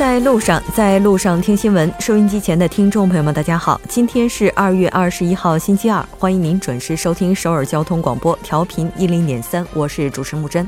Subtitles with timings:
[0.00, 1.92] 在路上，在路上听新闻。
[1.98, 10.66] 收音机前的听众朋友们，大家好，今天是二月二十一号，星期二，欢迎您准时收听首尔交通广播，调频一零点三，我是主持木真。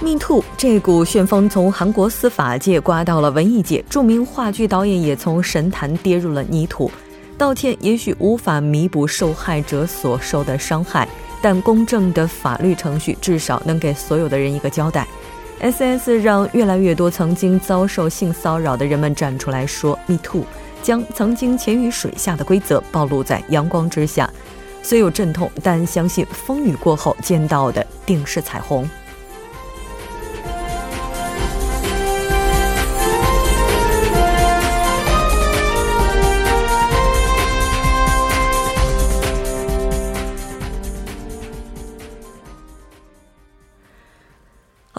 [0.00, 6.90] Me Too 这股旋风从韩国司法界刮到了文艺界，著名话剧导演也从神坛跌入了泥土。
[7.38, 11.06] 道歉也许无法弥补受害者所受的伤害，
[11.42, 15.06] 但公正的法律程序至少能给所有的人一个交代。
[15.58, 20.44] S.S 让越来越多曾经遭受性骚扰的人们站出来说 “Me Too”，
[20.82, 24.30] 将曾经潜于水下的规则暴露在阳光之下。
[24.82, 28.88] 虽有阵痛，但相信风雨过后见到的定是彩虹。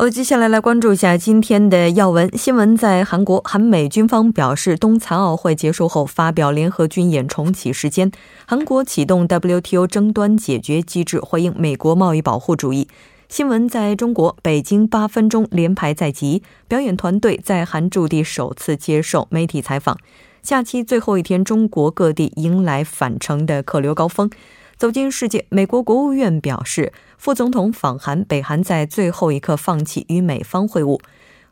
[0.10, 2.78] 接下来来关注一下今天的要闻新闻。
[2.78, 8.10] 在韩国，韩美军方表示，冬残奥会结束后发表联合军演重启时间。
[8.46, 12.88] 韩国启动 WTO 争端解决机制，回应美国贸易保护主义。
[13.28, 19.98] 新闻在中国，北京八分钟连排在即，表演团队在韩驻地首次接受媒体采访。
[20.42, 24.30] 假期最后一天，中国各地迎来返程的客流高峰。
[24.78, 31.00] 走进世界，美国国务院表示，副总统访韩，北韩在最后一刻放弃与美方会晤。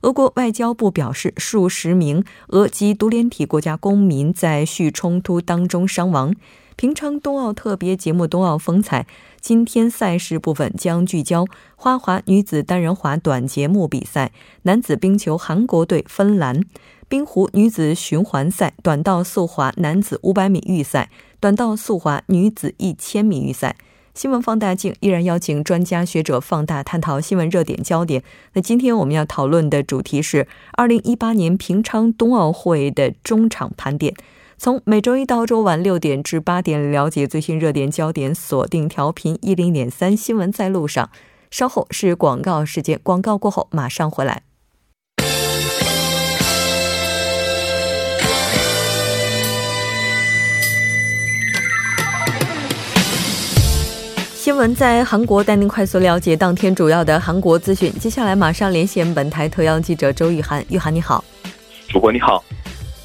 [0.02, 6.36] 俄国外交部表示，数十名俄及独联体国家公民在叙冲突当中伤亡。
[6.76, 9.04] 平昌冬奥特别节目《冬奥风采》
[9.42, 14.32] 今天赛事部分将聚焦花滑女子单人滑短节目比赛、
[14.64, 16.62] 男子冰球韩国队芬兰。
[17.08, 21.09] 冰壶女子循环赛、短道速滑男子500米预赛、
[21.40, 23.75] 短道速滑女子1000米预赛。
[24.16, 28.24] 新闻放大镜依然邀请专家学者放大探讨新闻热点焦点。
[28.53, 34.14] 那今天我们要讨论的主题是2018年平昌冬奥会的中场盘点。
[34.58, 41.09] 从每周一到周晚六点至八点，了解最新热点焦点，锁定调频一零点三新闻在路上。
[41.52, 44.44] 稍后是广告时间，广告过后马上回来。
[54.45, 57.91] 新闻在韩国带您快速了解当天主要的韩国资讯。
[57.94, 60.63] 接下来马上连线本台特邀记者周玉涵。
[60.69, 61.25] 玉涵你好，
[61.88, 62.44] 主播你好，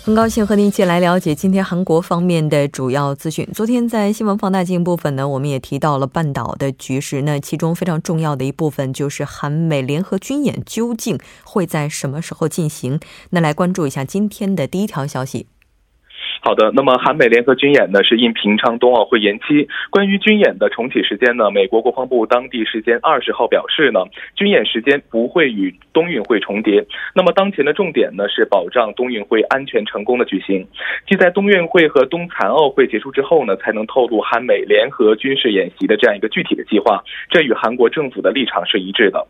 [0.04, 3.48] 很高兴和您一起来了解今天韩国方面的主要资讯。
[3.54, 7.22] 昨天在新闻放大镜部分呢，我们也提到了半岛的局势。
[7.22, 13.00] 那其中非常重要的一部分就是韩美联合军演究竟会在什么时候进行？
[13.30, 15.46] 那来关注一下今天的第一条消息。
[16.42, 19.68] 好的，那么韩美联合军演呢是因平昌冬奥会延期。
[19.90, 24.00] 关于军演的重启时间呢，美国国防部当地时间二十号表示呢，
[24.34, 26.82] 军演时间不会与冬运会重叠。
[27.14, 30.66] 那么当前的重点呢是保障冬运会安全成功的举行。
[31.06, 37.04] 即在冬运会和冬残奥会结束之后呢，才能透露韩美联合军事演习的这样一个具体的计划。
[37.28, 39.26] 这与韩国政府的立场是一致的。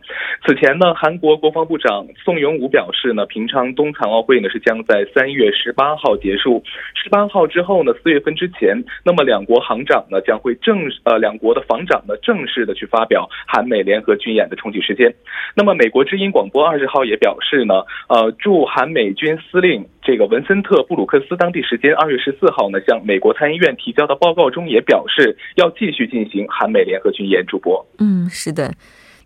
[0.46, 6.62] 此前呢，韩国国防部长宋永武表示呢，平昌冬残奥会呢是将在三月十八号结束。
[7.02, 15.12] 十八号之后呢，四月份之前，那么两国行长呢将会正式呃两国的防长呢正式的去发表韩美联合军演的重启时间。
[15.56, 27.40] 那么美国之音广播二十号也表示呢，呃驻韩美军司令这个文森特布鲁克斯当地时间二月十四号呢向美国参议院提交的报告中也表示要继续进行韩美联合军演。
[27.50, 28.74] 主播，嗯，是的。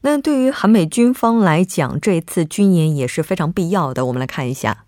[0.02, 4.06] 那对于韩美军方来讲，这次军演也是非常必要的。
[4.06, 4.84] 我们来看一下。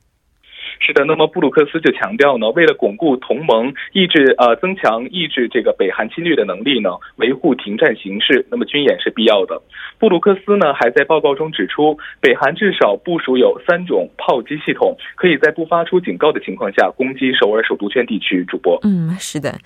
[0.78, 9.60] 是的，那么布鲁克斯就强调呢，为了巩固同盟，抑制呃增强抑制这个北韩侵略的能力呢，维护停战形势，那么军演是必要的。
[9.98, 18.44] 布鲁克斯呢还在报告中指出，北韩至少部署有三种炮击系统，可以在不发出警告的情况下攻击首尔首都圈地区。
[18.46, 19.58] 主播，嗯，是的。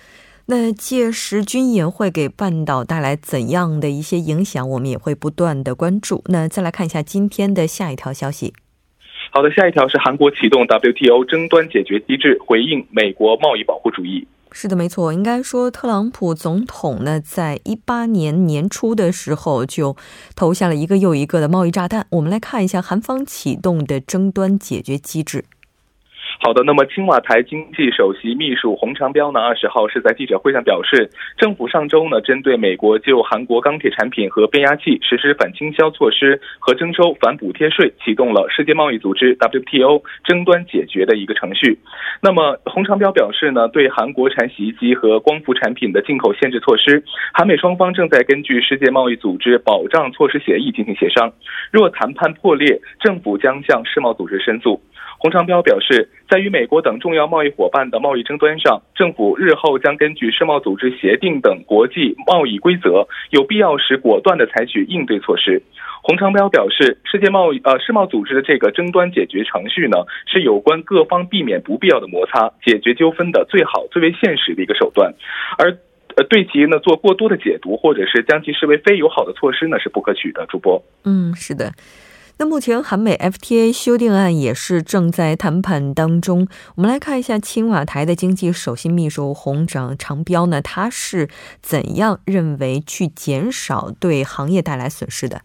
[0.47, 6.23] 那届时军演会给半岛带来怎样的一些影响，我们也会不断的关注。
[6.29, 8.53] 那再来看一下今天的下一条消息。
[9.33, 14.27] 好的，下一条是韩国启动 WTO 争端解决机制，回应美国贸易保护主义。
[14.51, 19.95] 是的，没错，应该说特朗普总统呢，在一八年年初的时候就
[20.35, 22.05] 投下了一个又一个的贸易炸弹。
[22.09, 25.45] 我们来看一下韩方启动的争端解决机制。
[26.43, 31.07] 好的，那么青瓦台经济首席秘书洪长标呢，二十号是在记者会上表示，
[31.37, 41.77] 政府上周呢，针对美国就韩国钢铁产品和变压器实施反倾销措施和征收反补贴税，启动了世界贸易组织 WTO 争端解决的一个程序。
[42.23, 47.03] 那么洪长标表示呢，对韩国产洗衣机和光伏产品的进口限制措施，
[47.35, 51.31] 韩美双方正在根据世界贸易组织保障措施协议进行协商。
[51.69, 54.81] 若谈判破裂，政府将向世贸组织申诉。
[55.21, 65.61] 洪长标表示，在与美国等重要贸易伙伴的贸易争端上，政府日后将根据世贸组织协定等国际贸易规则，有必要时果断的采取应对措施。
[66.01, 75.13] 洪长标表示，世界贸易呃世贸组织的这个争端解决程序呢，是有关各方避免不必要的摩擦、解决纠纷的最好、最为现实的一个手段，
[75.59, 75.69] 而
[76.15, 80.47] 呃对其呢做过多的解读，或者是将其视为非友好的措施呢，是不可取的。
[80.47, 81.71] 主播，嗯，是的。
[82.41, 86.47] 那目前韩美 FTA 修订案也是正在谈判当中。
[86.73, 91.29] 我们来看一下青瓦台的经济首席秘书洪长长标呢，他是
[91.61, 95.41] 怎样认为去减少对行业带来损失的？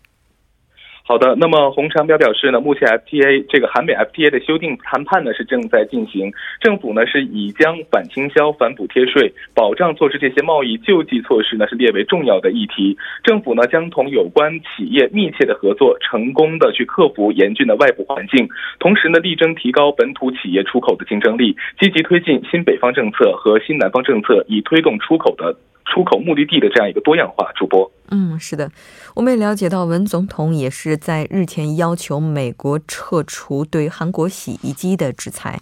[1.08, 18.48] 好的，那么洪长标表示呢，目前 FTA 这个韩美 FTA 的修订谈判呢是正在进行，政府呢是已将反倾销、反补贴税、保障措施这些贸易救济措施呢是列为重要的议题，政府呢将同有关企业密切的合作，成功的去克服严峻的外部环境，
[18.80, 25.56] 同时呢力争提高本土企业出口的竞争力，积极推进新北方政策和新南方政策，以推动出口的。
[25.88, 27.88] 出口目的地的这样一个多样化，主播。
[28.10, 28.70] 嗯，是的，
[29.14, 35.60] 我们也了解到，文总统也是在日前要求美国撤除对韩国洗衣机的制裁。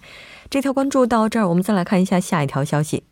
[0.50, 3.04] 这条关注到这儿，我们再来看一下下一条消息。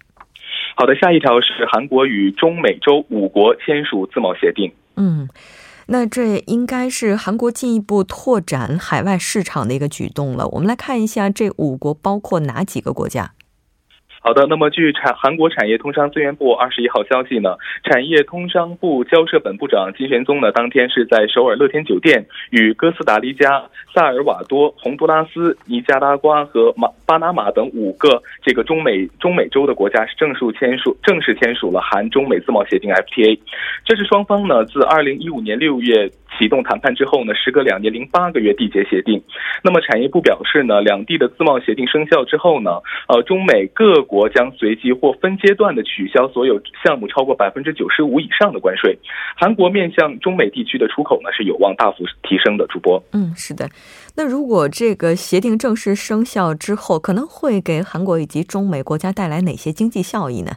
[0.76, 4.72] 好的，下一条是韩国与中美洲五国签署自贸协定。
[4.96, 5.28] 嗯，
[5.86, 10.46] 那这应该是韩国进一步拓展海外市场的一个举动了。
[10.48, 13.32] 我们来看一下这五国包括哪几个国家。
[14.24, 23.60] 好的，那么据产韩国产业通商资源部二十一号消息呢，产业通商部交涉本部长金玄宗呢，当天是在首尔乐天酒店与哥斯达黎加、
[23.92, 33.36] 萨尔瓦多、洪都拉斯、尼加拉瓜和马巴拿马等五个这个中美中美洲的国家是正式签署正式签署了韩中美自贸协定 FTA，
[33.84, 36.08] 这是双方呢自二零一五年六月。
[36.38, 39.22] 启动谈判之后呢，时隔两年零八个月缔结协定。
[39.62, 48.98] 那么产业部表示呢，两地的自贸协定生效之后呢，呃，中美各国将随即或分阶段的取消所有项目超过百分之九十五以上的关税。
[49.36, 52.66] 韩国面向中美地区的出口呢是有望大幅提升的。
[52.72, 53.68] 主播，嗯，是的。
[54.16, 60.52] 那如果这个协定正式生效之后，可能会给韩国以及中美国家带来哪些经济效益呢？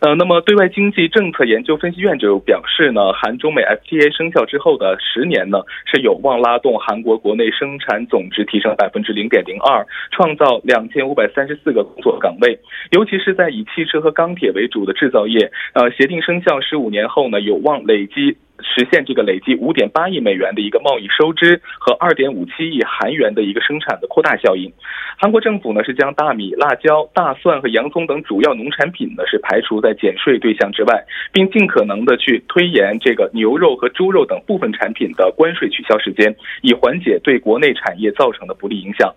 [0.00, 12.58] 呃，那么对外经济政策研究分析院就表示呢，韩中美 FTA 生效之后的十年呢，是有望拉动韩国国内生产总值提升百分之零点零二，创造两千五百三十四个工作岗位，
[12.90, 18.36] 尤其是在以汽车和钢铁为主的制造业，呃，协定生效十五年后呢，有望累积。
[18.64, 24.72] 实现这个累计五点八亿美元的一个贸易收支和二点五七亿韩元的一个生产的扩大效应。
[25.16, 39.14] 韩国政府呢是将大米、辣椒、大蒜和洋葱等主要农产品呢是排除在减税对象之外，并尽可能的去推延这个牛肉和猪肉等部分产品的关税取消时间，以缓解对国内产业造成的不利影响。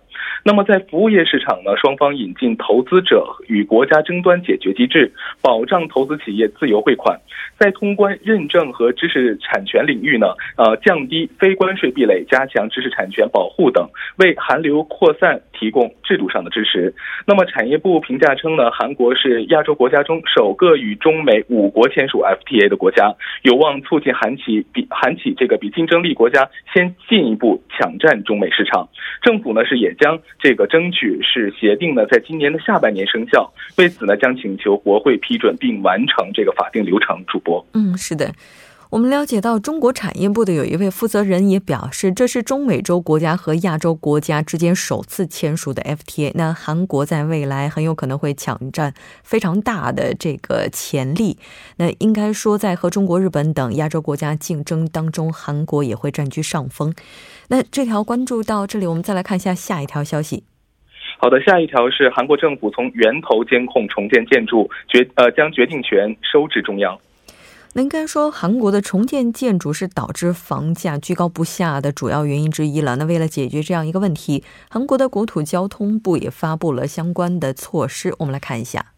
[0.47, 5.11] 那么在服务业市场呢，双方引进投资者与国家争端解决机制，
[5.41, 7.19] 保障投资企业自由汇款。
[7.59, 16.93] 在通关认证和知识产权领域呢，呃，降低非关税壁垒，加强知识产权保护等，为韩流扩散提供制度上的支持。
[17.25, 28.87] 那么产业部评价称呢，韩国是亚洲国家中首个与中美五国签署 FTA 的国家，有望促进韩企比韩企这个比竞争力国家先进一步抢占中美市场。
[29.21, 37.23] 政府呢是也将这个争取是协定呢在今年的下半年生效，为此呢将请求国会批准并完成这个法定流程。
[37.27, 38.33] 主播，嗯，是的。
[38.89, 46.31] 我们了解到，中国产业部的有一位负责人也表示，这是中美洲国家和亚洲国家之间首次签署的 FTA。
[46.35, 51.37] 那韩国在未来很有可能会抢占非常大的这个潜力。
[51.75, 56.93] 那应该说，在和中国、日本等亚洲国家竞争当中，韩国也会占据上风。
[57.49, 60.43] 那这条关注到这里，我们再来看一下下一条消息。
[61.19, 66.97] 好的，下一条是韩国政府从源头监控重建建筑，决呃将决定权收至中央。
[67.73, 72.95] 那应该说，韩国的重建建筑是导致房价居高不下的主要原因之一了。
[72.97, 78.13] 那为了解决这样一个问题，韩国的国土交通部也发布了相关的措施。
[78.19, 78.93] 我们来看一下。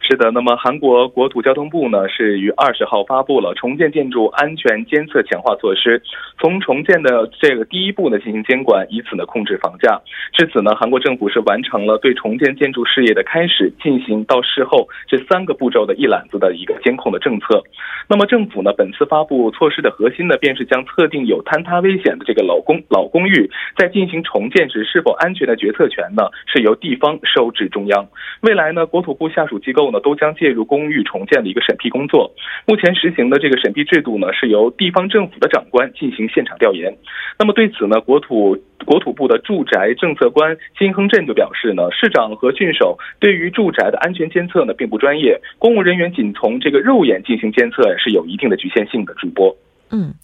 [0.00, 6.00] 是的，那么韩国国土交通部呢是于二十号发布了重建建筑安全监测强化措施，
[6.40, 10.00] 从重建的这个第一步呢进行监管，以此呢控制房价。
[10.32, 17.62] 至此呢，韩国政府是完成了对重建建筑事业的开始、进行到事后这三个步骤的一揽子的一个监控的政策。
[18.08, 28.08] 那么政府呢本次发布措施的核心呢，便是将特定有坍塌危险的这个老公老公寓在进行重建时是否安全的决策权呢，是由地方收至中央。
[28.40, 32.32] 未来呢，国土部下属机构呢都将介入公寓重建的一个审批工作。
[32.66, 36.96] 目前实行的这个审批制度呢，是由地方政府的长官进行现场调研。
[37.38, 49.14] 那么对此呢，国土国土部的住宅政策官金亨镇就表示呢，市长和郡守对于住宅的安全监测呢并不专业，公务人员仅从这个肉眼进行监测是有一定的局限性的。
[49.18, 49.56] 主播，
[49.90, 50.14] 嗯，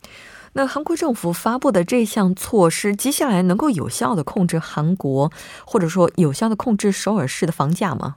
[0.53, 5.33] 那韩国政府发布的这项措施，接下来能够有效的控制韩国，
[5.67, 8.17] 或者说有效的控制首尔市的房价吗？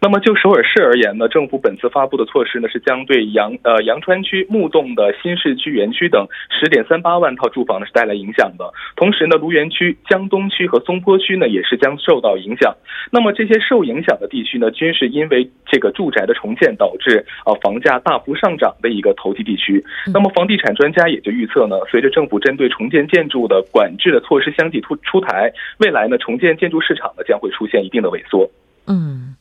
[0.00, 8.72] 那么就首尔市而言呢，政府本次发布的措施呢，是将对杨呃杨川区、木洞的新市区园区等十点三八万套住房呢是带来影响的。
[8.96, 12.74] 同时呢，卢园区、江东区和松坡区呢也是将受到影响。
[13.10, 19.84] 那么这些受影响的地区呢，均是因为这个住宅的重建导致啊房价大幅上涨的一个投机地区。
[20.12, 28.50] 那么房地产专家也就预测呢，随着政府针对重建建筑的管制的措施相继出出台，未来呢重建建筑市场呢将会出现一定的萎缩。
[28.86, 29.36] 嗯。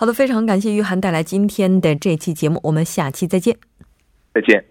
[0.00, 3.54] 好的，非常感谢玉涵带来今天的这期节目，我们下期再见。
[4.32, 4.64] 再见。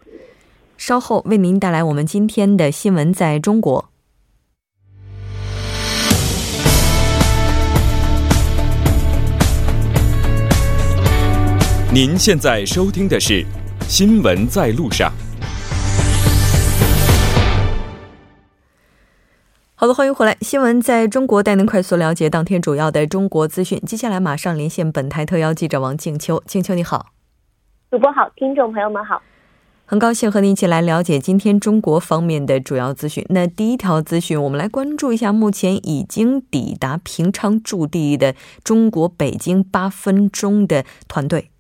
[0.76, 3.92] 稍后为您带来我们今天的新闻在中国。
[11.94, 13.44] 您现在收听的是
[13.88, 15.12] 《新闻在路上》。
[19.82, 20.36] 好的，欢迎回来。
[20.42, 23.80] 新闻在中国带您快速了解当天主要的中国资讯。
[23.88, 26.44] 接下来马上连线本台特邀记者王静秋。
[26.46, 27.14] 静秋你好，
[27.90, 29.22] 主播好，听众朋友们好，
[29.86, 33.26] 很高兴和您一起来了解今天中国方面的主要资讯。
[33.30, 41.52] 那第一条资讯，我们来关注一下目前已经抵达平昌驻地的中国北京八分钟的团队。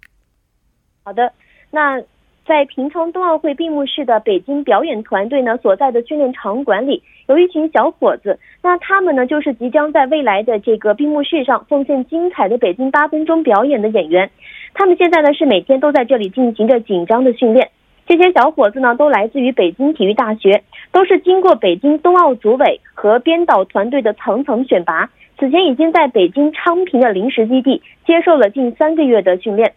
[1.03, 1.31] 好的，
[1.71, 2.03] 那。
[2.49, 14.31] 在平昌冬奥会闭幕式的北京表演团队呢所在的训练场馆里，有一群小伙子，那他们呢就是即将在未来的这个闭幕式上奉献精彩的北京八分钟表演的演员。
[14.73, 17.69] 他们现在呢是每天都在这里进行着紧张的训练。
[18.07, 29.71] 这些小伙子呢都来自于北京体育大学，都是经过北京冬奥组委和编导团队的层层选拔，此前已经在北京昌平的临时基地接受了近三个月的训练。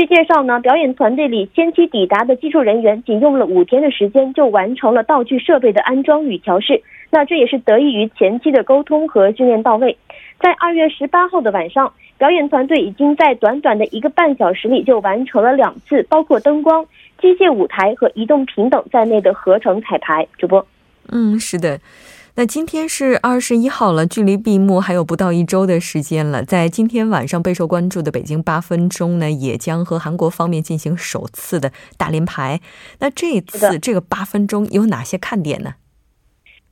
[0.00, 6.82] 据介绍呢，表演团队里先期抵达的技术人员仅用了五天的时间就完成了道具设备的安装与调试。
[7.10, 9.94] 那这也是得益于前期的沟通和训练到位。
[10.40, 16.82] 在二月十八号的晚上，表演团队已经在短短的一个半小时里就完成了两次包括灯光、
[17.20, 20.26] 机械舞台和移动屏等在内的合成彩排。
[20.38, 20.66] 主播，
[21.10, 21.78] 嗯，是的。
[22.40, 26.42] 那今天是二十一号了，距离闭幕还有不到一周的时间了。
[26.42, 32.58] 在今天晚上备受关注的北京八分钟呢，也将和韩国方面进行首次的大连排。
[33.00, 35.74] 那这次这个八分钟有哪些看点呢？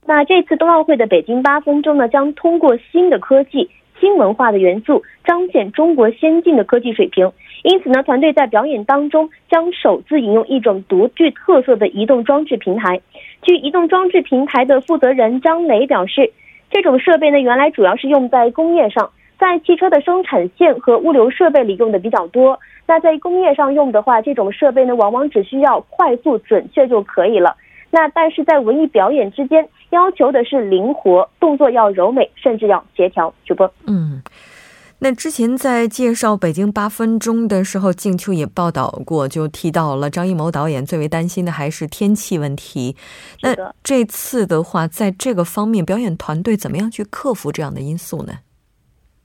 [0.06, 3.68] 那这次冬奥会的北京八分钟呢，将通过新的科技。
[4.00, 13.00] 新文化的元素彰显中国先进的科技水平，因此呢，团队在表演当中将首次引用一种独具特色的移动装置平台。
[13.42, 16.32] 据移动装置平台的负责人张磊表示，
[16.70, 22.58] 这种设备呢，原来主要是用在工业上，在汽车的生产线和物流设备里用的比较多。
[22.86, 27.56] 那在工业上用的话，这种设备呢，往往只需要快速准确就可以了。
[27.90, 33.32] 那但是在文艺表演之间，要求的是灵活，动作要柔美，甚至要协调。
[33.46, 34.22] 主播，嗯，
[35.00, 42.96] 那之前在介绍北京八分钟的时候，静秋也报道过，就提到了张艺谋导演最为担心的还是天气问题。
[43.40, 48.32] 那这次的话，在这个方面，表演团队怎么样去克服这样的因素呢？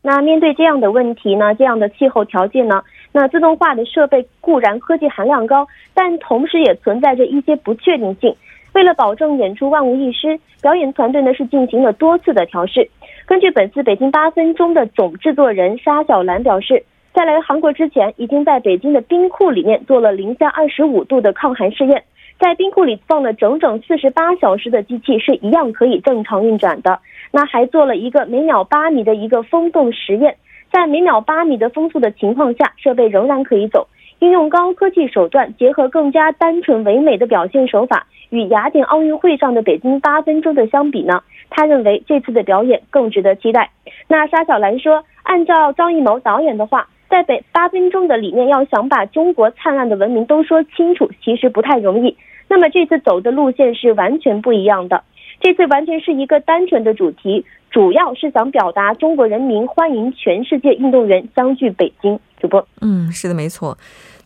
[0.04, 8.36] 那面对这样的问题呢，这样的气候条件呢，那自动化的设备固然科技含量高，但同时也存在着一些不确定性。
[8.74, 12.88] 为了保证演出万无一失，表演团队呢是进行了多次的调试。
[13.26, 22.04] 根据本次北京八分钟的总制作人沙小兰表示，在来韩国之前，已经在北京的冰库里面做了零下二十五度的抗寒试验，
[22.38, 27.00] 在冰库里放了整整四十八小时的机器是一样可以正常运转的。
[27.32, 30.36] 那还做了一个每秒八米的一个风洞实验，
[30.70, 33.88] 在每秒八米的风速的情况下，设备仍然可以走。
[34.20, 38.06] 运用高科技手段，结合更加单纯唯美的表现手法。
[38.30, 41.22] 与雅典奥运会上的北京八分钟的相比呢，
[41.56, 43.70] 他认为这次的表演更值得期待。
[44.08, 52.18] 那沙小兰说，按照张艺谋导演的话，在北八分钟的里面，要想把中国灿烂的文明都说清楚，其实不太容易。
[52.48, 55.04] 那么这次走的路线是完全不一样的，
[55.40, 62.20] 这次完全是一个单纯的主题，主要是想表达中国人民欢迎全世界运动员相聚北京。
[62.40, 63.78] 主播，嗯，是的，没错。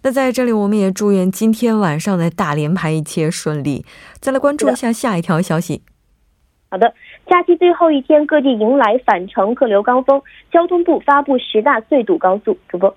[0.03, 3.83] 那在这里，我们也祝愿今天晚上的大连排一切顺利。
[4.19, 5.81] 再来关注一下下一条消息。
[6.69, 6.93] 好的，
[7.29, 12.57] 假期最后一天，各地迎来返程客流高峰，交通部发布十大最堵高速。
[12.69, 12.95] 主播，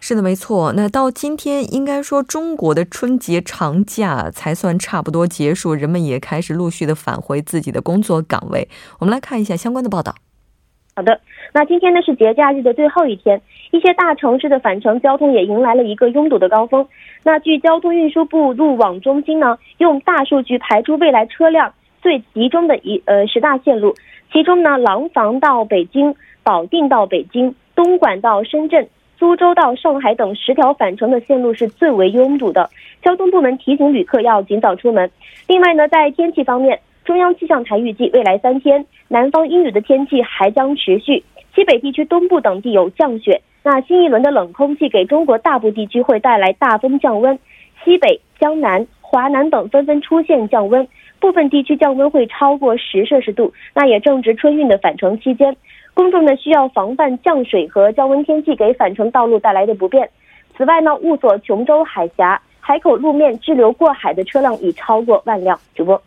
[0.00, 0.72] 是的，没错。
[0.76, 8.68] 那到今天，应该说中国的春节长假才算差不多结束，人们也开始陆续的返回自己的工作岗位。
[8.98, 10.12] 我们来看一下相关的报道。
[10.96, 11.20] 好的，
[11.54, 16.84] 那今天呢是节假日的最后一天，一些大城市的返程交通也迎来了一个拥堵的高峰。
[17.22, 23.94] 那据交通运输部路网中心呢，用大数据排出未来车辆最集中的一呃十大线路，
[24.32, 28.88] 其中呢，廊坊到北京、保定到北京、东莞到深圳、
[29.18, 32.68] 苏州到上海等十条返程的线路是最为拥堵的。
[33.02, 35.10] 交通部门提醒旅客要尽早出门。
[35.46, 36.80] 另外呢，在天气方面。
[37.04, 41.24] 中央气象台预计，未来三天南方阴雨的天气还将持续，
[41.54, 43.40] 西北地区东部等地有降雪。
[43.62, 47.38] 那新一轮的冷空气给中国大部地区会带来大风降温，
[47.82, 50.86] 西北、江南、华南等纷纷出现降温，
[51.20, 53.52] 部分地区降温会超过十摄氏度。
[53.74, 55.56] 那也正值春运的返程期间，
[55.94, 60.08] 公众呢需要防范降水和降温天气给返程道路带来的不便。
[60.56, 65.58] 此外呢，雾锁琼州海峡海口路面滞留过海的车辆已超过万辆。
[65.74, 66.00] 主播。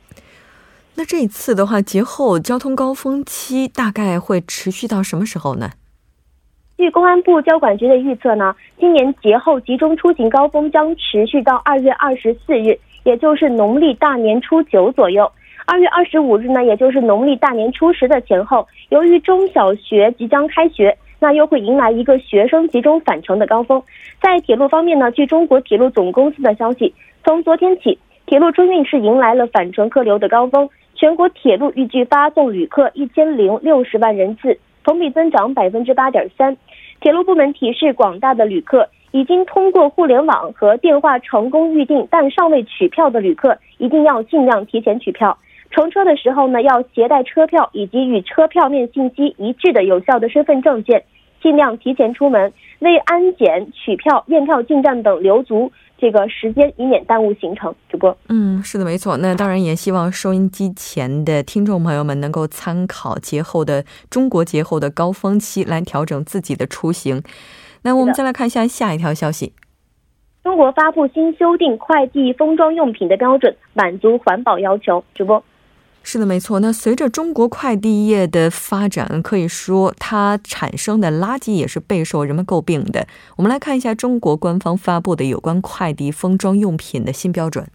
[0.95, 5.71] 那这一次的话，节后交通高峰期大概会持续到什么时候呢？
[6.77, 15.31] 据公安部交管局的预测呢，今年节后集中出行高峰将持续到二月二十四日，也就是农历大年初九左右。
[15.65, 23.81] 二月二十五日呢，也就是农历大年初十的前后，由于中小学即将开学，那又会迎来一个学生集中返程的高峰。
[24.21, 26.93] 在铁路方面呢，据中国铁路总公司的消息，
[27.23, 30.69] 从昨天起，铁路春运是迎来了返程客流的高峰。
[30.95, 36.55] 全国铁路预计发送旅客一千零六十万人次，同比增长百分之八点三。
[36.99, 45.37] 铁路部门提示广大的旅客，已经通过互联网和电话成功预订但尚未取票的旅客，一定要尽量提前取票。
[45.69, 51.03] 乘车的时候呢，要携带车票以及与车票面信息一致的有效的身份证件，
[51.41, 55.71] 尽量提前出门，为安检、取票、验票进站等留足。
[55.97, 57.73] 这个时间以免耽误行程。
[57.87, 59.17] 主播，嗯，是的，没错。
[59.17, 67.21] 那当然也希望收音机前的听众朋友们能够参考节后的中国节后的高峰期来调整自己的出行。
[67.83, 69.53] 那我们再来看一下下一条消息：
[70.43, 75.03] 中国发布新修订快递封装用品的标准，满足环保要求。
[75.15, 75.43] 主播。
[76.03, 76.59] 是的，没错。
[76.59, 83.05] 那随着中国快递业的发展，可以说它产生的垃圾也是备受人们诟病的。
[83.37, 87.67] 我们来看一下中国官方发布的有关快递封装用品的新标准。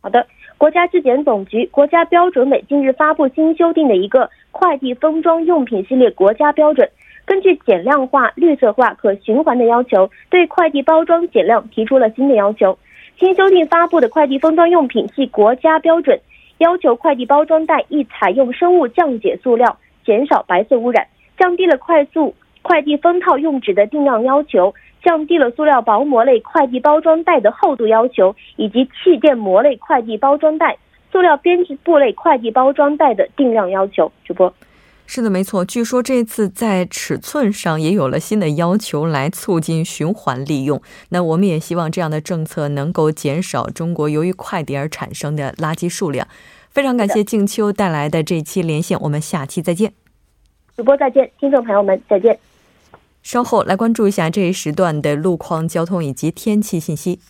[0.00, 6.88] 好的，国家质检总局、国家标准委近日发布新修订的一个快递封装用品系列国家标准，
[7.26, 12.78] 根据减量化、绿色化、可循环的要求，对快递包装减量提出了新的要求。
[13.18, 16.20] 新修订发布的快递封装用品系国家标准。
[16.58, 21.06] 要求快递包装袋宜采用生物降解塑料，减少白色污染，
[21.36, 22.32] 降低了快速
[22.62, 30.76] 快递封套用纸的定量要求，降低了塑料薄膜类快递包装袋的厚度要求，以及气垫膜类快递包装袋、
[31.10, 34.10] 塑料编织布类快递包装袋的定量要求。
[34.24, 34.52] 主播。
[35.06, 35.64] 是的，没错。
[35.64, 40.80] 据说这次在尺寸上也有了新的要求，来促进循环利用。
[41.10, 46.26] 那我们也希望这样的政策能够减少中国由于快递而产生的垃圾数量。
[46.70, 49.92] 非常感谢静秋带来的这期连线，我们下期再见。
[50.76, 52.36] 主播再见，听众朋友们再见。
[53.22, 57.20] 稍后来关注一下这一时段的路况、交通以及天气信息。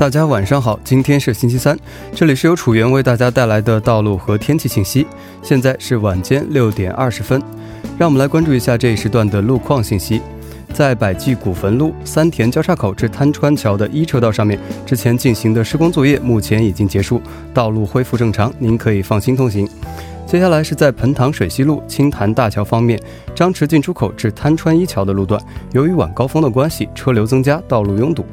[0.00, 1.78] 大家晚上好，今天是星期三，
[2.14, 5.06] 这里是由楚源为大家带来的道路和天气信息。
[5.42, 7.38] 现在是晚间六点二十分，
[7.98, 10.22] 让我们来关注一下这一时段的路况信息。
[10.72, 17.20] 在百济古坟路三田交叉口至滩川桥的一车道上面，之前进行的施工作业目前已经结束，
[17.52, 19.68] 道路恢复正常，您可以放心通行。
[20.30, 22.96] 接下来是在彭塘水西路青潭大桥方面，
[23.34, 28.24] 张池进出口至滩川一桥的路段，由于晚高峰的关系，车流增加，道路拥堵。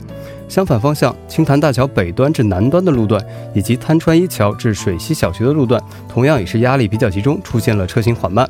[0.47, 3.19] 相反方向，青潭大桥北端至南端的路段，
[3.51, 8.47] 以及滩川一桥至水西小学的路段，同样也是压力比较集中，出现了车行缓慢。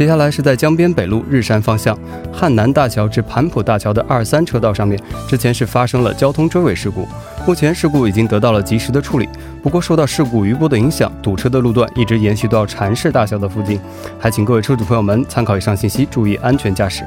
[0.00, 1.94] 接下来是在江边北路日山方向
[2.32, 7.06] 汉南大桥至盘浦大桥的二三车道上面，之前是发生了交通追尾事故，
[7.46, 9.28] 目前事故已经得到了及时的处理。
[9.62, 13.78] 不过受到事故余波的影响，堵车的路段一直延续到禅市大桥的附近，
[14.18, 17.04] 还请各位车主朋友们参考以上信息，注意安全驾驶。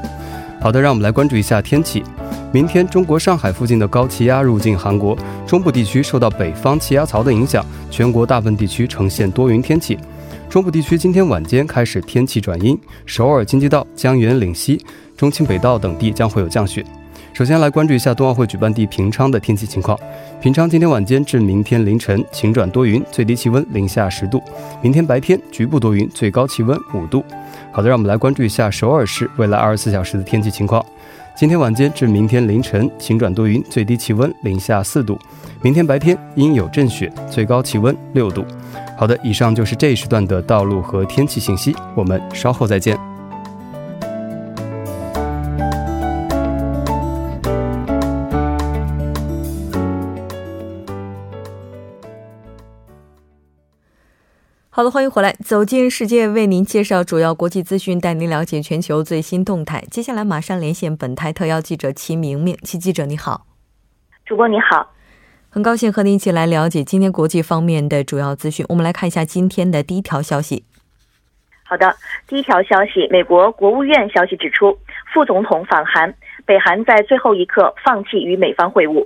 [0.61, 2.03] 好的，让我们来关注一下天气。
[2.51, 9.97] 明天中国上海附近的高气压入境韩国，中部地区受到北方气压槽的影响，全国大部分地区呈现多云天气。
[10.53, 14.79] 中部地区今天晚间开始天气转阴，首尔、京畿道、江原、岭西、
[15.17, 16.85] 中清北道等地将会有降雪。
[17.33, 19.97] 首先来关注一下冬奥会举办地平昌的天气情况。
[20.39, 24.37] 平昌今天晚间至明天凌晨晴转多云，最低气温零下十度；
[24.79, 27.25] 明天白天局部多云，最高气温五度。
[27.71, 30.85] 好的，让我们来关注一下首尔市未来二十四小时的天气情况。
[31.35, 35.15] 今天晚间至明天凌晨晴转多云，最低气温零下四度；
[35.63, 38.45] 明天白天阴有阵雪，最高气温六度。
[39.03, 42.97] 好的，以上就是这一时段的道路和天气信息，我们稍后再见。
[54.69, 59.83] 好的，欢迎回来，走进世界，为您介绍主要国际资讯，带您了解全球最新动态。
[59.91, 63.45] 接下来马上连线本台特邀记者齐明明，齐记者你好，
[64.25, 64.93] 主播你好。
[65.53, 68.65] 很高兴和您一起来了解今天国际方面的主要资讯。
[68.69, 70.65] 我们来看一下今天的第一条消息。
[71.63, 71.95] 好的，
[72.27, 74.75] 第一条消息，美国国务院消息指出，
[75.13, 76.11] 副总统访韩，
[76.43, 79.05] 北韩在最后一刻放弃与美方会晤。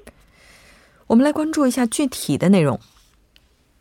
[1.07, 2.79] 我们来关注一下具体的内容。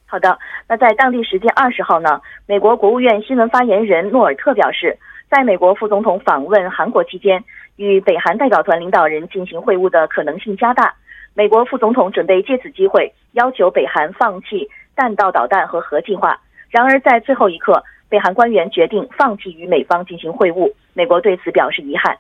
[0.05, 4.99] 好的，那在当地时间二十号呢，美国国务院新闻发言人诺尔特表示，
[5.31, 7.45] 在美国副总统访问韩国期间，
[7.77, 10.93] 与北韩代表团领导人进行会晤的可能性加大。
[11.37, 16.41] 美国副总统准备借此机会要求北韩放弃弹道导弹和核计划。
[16.71, 20.73] 然而，在最后一刻，北韩官员决定放弃与美方进行会晤。
[20.95, 22.17] 美国对此表示遗憾。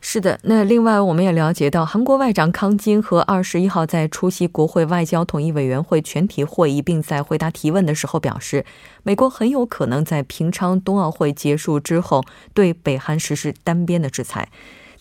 [0.00, 8.64] 是的，那另外我们也了解到，韩国外长康金和二十一号在出席国会外交统一委员会全体会议，并在回答提问的时候表示，
[9.02, 12.22] 美国很有可能在平昌冬奥会结束之后
[12.54, 14.48] 对北韩实施单边的制裁。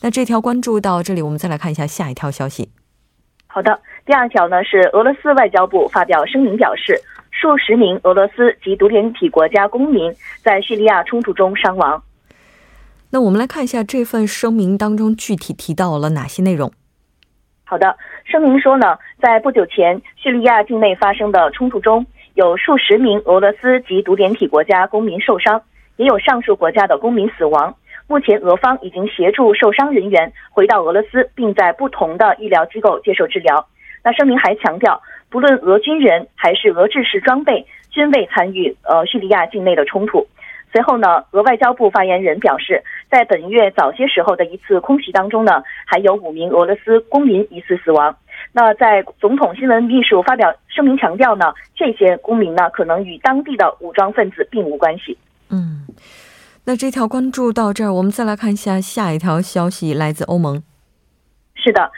[0.01, 2.69] 那这条关注到这里，我们再来看一下下一条消息。
[3.53, 10.11] 好的，第二条呢是俄罗斯外交部发表声明表示，数十名俄罗斯及独联体国家公民
[10.41, 12.01] 在叙利亚冲突中伤亡。
[13.11, 16.71] 那我们来看一下这份声明当中具体提到了哪些内容。
[17.63, 25.61] 好的，声明说呢，在不久前叙利亚境内发生的冲突中，有数十名俄罗斯及独联体国家公民受伤，
[25.97, 27.75] 也有上述国家的公民死亡。
[28.07, 33.65] 目前，俄方已经协助受伤人员回到俄罗斯，并在不同的医疗机构接受治疗。
[34.03, 40.27] 那声明还强调，不论俄军人还是俄制式装备，均未参与呃叙利亚境内的冲突。
[40.71, 48.15] 随后呢，俄外交部发言人表示，在本月早些时候的一次空袭当中呢，还有五名俄罗斯公民疑似死亡。
[48.51, 55.17] 那在总统新闻秘书发表声明强调呢，这些公民呢可能与当地的武装分子并无关系。
[55.49, 55.85] 嗯。
[56.65, 60.63] 那这条关注到这儿，我们再来看一下下一条消息，来自欧盟。
[61.55, 61.91] 是的，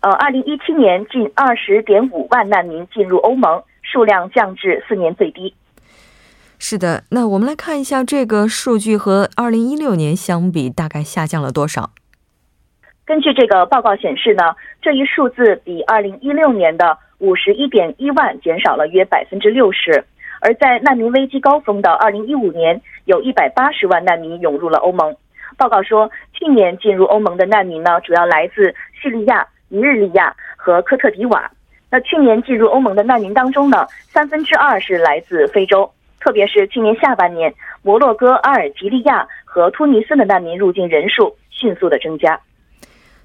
[0.00, 5.52] 呃，二零一七年近二十点五万难民进入欧盟，数量降至四年最低。
[6.60, 11.90] 是的，那我们来看一下这个数据和二零一六年相比，大概下降了多少？
[13.04, 20.04] 根据这个报告显示呢，这一数字比二零一六年的五十一点一万减少了约百分之六十。
[20.40, 25.14] 而在难民危机高峰的二零一五年，有一百八十万难民涌入了欧盟。
[25.56, 31.50] 报告说，去年进入欧盟的难民呢，主要来自叙利亚、尼日利亚和科特迪瓦。
[31.90, 42.40] 那去年进入欧盟的难民当中呢，三分之二是来自非洲，特别是去年下半年，摩洛哥、阿尔及利亚和突尼斯的难民入境人数迅速的增加。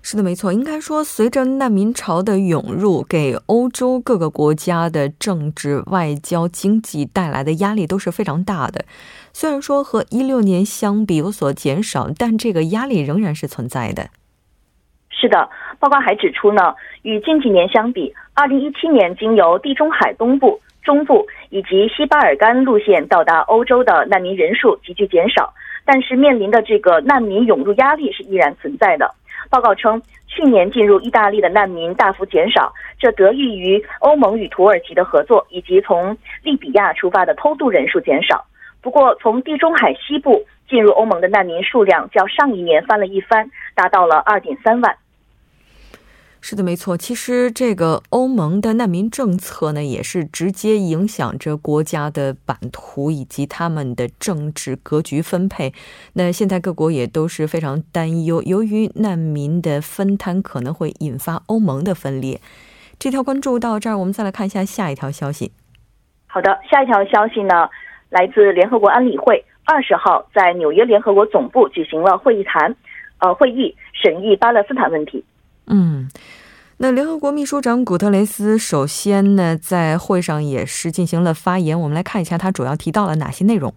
[0.02, 0.54] 是的，没错。
[0.54, 8.86] 应该说，随着难民潮的涌入，给欧洲各个国家的政治、外交、经济带来的压力都是非常大的。
[9.40, 14.08] 虽然说和一六年相比有所减少，但这个压力仍然是存在的。
[15.12, 15.48] 是的，
[15.80, 16.74] 报告还指出呢，
[17.04, 25.54] 与近几年相比，二零一七年经由地中海东部、中部以及西巴尔干路线到达欧洲的难民人数急剧减少，
[25.86, 29.14] 但是面临的这个难民涌入压力是依然存在的。
[29.52, 38.44] 报告称，去年进入意大利的难民大幅减少，这得益于欧盟与土耳其的合作，以及从利比亚出发的偷渡人数减少。
[38.82, 44.98] 不过，从地中海西部进入欧盟的难民数量较上一年翻了一番，达到了二点三万。
[46.40, 46.96] 是的，没错。
[46.96, 55.74] 其实这个欧盟的难民政策呢，也是直接影响着国家的版图以及他们的政治格局分配。
[56.14, 62.40] 那现在各国也都是非常担忧，由于难民的分摊可能会引发欧盟的分裂。
[63.00, 65.52] 这条关注到这儿，我们再来看一下下一条消息。
[66.28, 67.68] 好的，下一条消息呢，
[68.10, 72.76] 来自联合国安理会，二十号在纽约联合国总部举行了会议谈，
[73.20, 75.24] 呃，会议审议巴勒斯坦问题。
[75.68, 76.10] 嗯，
[76.78, 81.80] 那联合国秘书长古特雷斯首先呢，在会上也是进行了发言。
[81.80, 83.74] 我们来看一下他主要提到了哪些内容。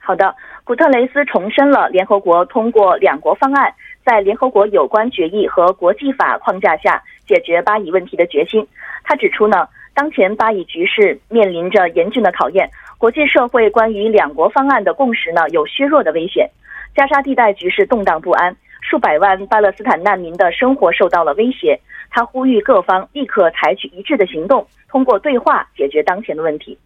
[0.00, 3.72] 好的，古特雷斯重申了联合国通过两国方案，
[4.04, 8.66] 在联合国有关决议和国际法框架下解决巴以问题的决心。
[9.02, 12.70] 他指出呢，当前巴以局势面临着严峻的考验，
[13.04, 16.48] 国际社会关于两国方案的共识呢有削弱的危险。
[16.96, 18.56] 加沙地带局势动荡不安。
[18.80, 26.78] 数百万巴勒斯坦难民的生活受到了威胁，他呼吁各方立刻采取一致的行动，通过对话解决当前的问题。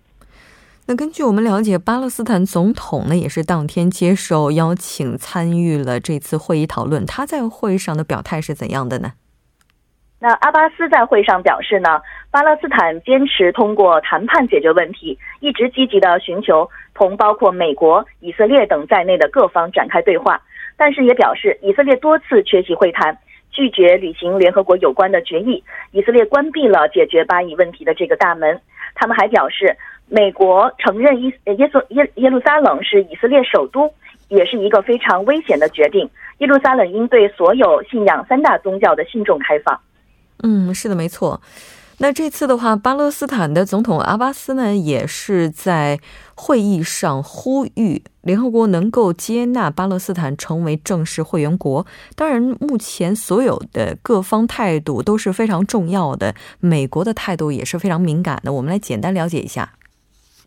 [0.87, 7.07] 那根据我们了解，巴勒斯坦总统呢也是当天接受邀请参与了这次会议讨论。
[7.07, 9.12] 他在会上的表态是怎样的呢？
[10.20, 12.00] 那阿巴斯在会上表示呢，
[12.31, 20.40] 巴勒斯坦坚持通过谈判解决问题，一直积极的寻求同包括美国、以色列等在内的各方展开对话。
[20.76, 23.16] 但是也表示，以色列多次缺席会谈，
[23.52, 25.62] 拒绝履行联合国有关的决议。
[25.92, 28.61] 以色列关闭了解决巴以问题的这个大门。
[28.96, 29.76] 他们还表示，
[30.09, 33.88] 美国承认耶耶耶耶路撒冷是以色列首都，
[34.28, 36.11] 也是一个非常危险的决定。
[36.38, 39.78] 耶路撒冷应对所有信仰三大宗教的信众开放。
[40.42, 41.40] 嗯，是的，没错。
[42.01, 45.98] 那这次的话，巴勒斯坦的总统阿巴斯呢，也是在
[46.37, 51.85] 会议上呼吁联合国能够接纳巴勒斯坦成为正式会员国。
[52.14, 58.53] 当然，目前所有的各方态度都是非常重要的，美国的态度也是非常敏感的。
[58.53, 59.68] 我们来简单了解一下。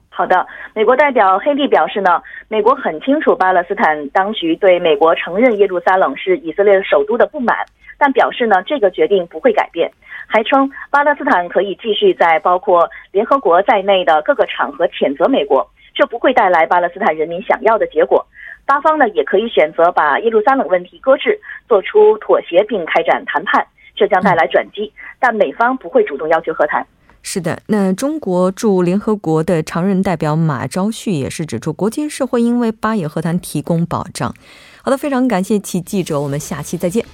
[0.07, 7.57] 好的，美国代表黑利表示呢，美国很清楚巴勒斯坦当局对美国承认耶路撒冷是以色列首都的不满，
[8.01, 9.91] 但表示呢，这个决定不会改变。
[10.25, 18.25] 还称巴勒斯坦可以继续在包括联合国在内的各个场合谴责美国，这不会带来巴勒斯坦人民想要的结果。
[18.65, 23.63] 巴方呢也可以选择把耶路撒冷问题搁置，做出妥协并开展谈判，
[23.95, 24.91] 这将带来转机。
[25.19, 26.83] 但美方不会主动要求和谈。
[27.21, 34.33] 是的，那中国驻联合国的常任代表马朝旭也是指出，国际社会应为巴以和谈提供保障。
[34.81, 37.05] 好的，非常感谢其记者，我们下期再见。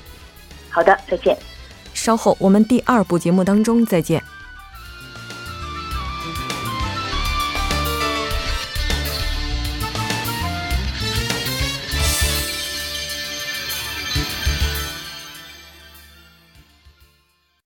[0.77, 1.35] 好的，再见。
[1.95, 4.21] 稍后我们第二部节目当中再见。